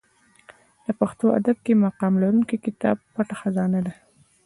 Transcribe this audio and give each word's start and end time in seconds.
په 0.85 0.91
پښتو 0.99 1.25
ادب 1.39 1.57
کښي 1.65 1.73
مقام 1.85 2.13
لرونکى 2.21 2.57
کتاب 2.65 2.97
پټه 3.13 3.35
خزانه 3.41 3.79
دئ. 3.85 3.93